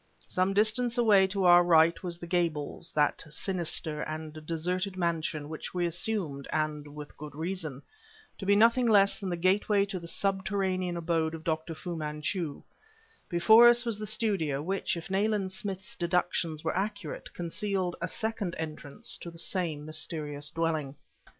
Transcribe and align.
Some 0.27 0.55
distance 0.55 0.97
away 0.97 1.29
on 1.35 1.43
our 1.43 1.63
right 1.63 2.01
was 2.01 2.17
the 2.17 2.25
Gables, 2.25 2.91
that 2.93 3.23
sinister 3.29 4.01
and 4.01 4.43
deserted 4.47 4.97
mansion 4.97 5.47
which 5.47 5.75
we 5.75 5.85
assumed, 5.85 6.47
and 6.51 6.95
with 6.95 7.15
good 7.17 7.35
reason, 7.35 7.83
to 8.39 8.45
be 8.47 8.55
nothing 8.55 8.87
less 8.87 9.19
than 9.19 9.29
the 9.29 9.37
gateway 9.37 9.85
to 9.85 9.99
the 9.99 10.07
subterranean 10.07 10.97
abode 10.97 11.35
of 11.35 11.43
Dr. 11.43 11.75
Fu 11.75 11.95
Manchu; 11.95 12.63
before 13.29 13.69
us 13.69 13.85
was 13.85 13.99
the 13.99 14.07
studio, 14.07 14.59
which, 14.59 14.97
if 14.97 15.11
Nayland 15.11 15.51
Smith's 15.51 15.95
deductions 15.95 16.63
were 16.63 16.75
accurate, 16.75 17.31
concealed 17.35 17.95
a 18.01 18.07
second 18.07 18.55
entrance 18.57 19.19
to 19.19 19.29
the 19.29 19.37
same 19.37 19.85
mysterious 19.85 20.49
dwelling. 20.49 20.95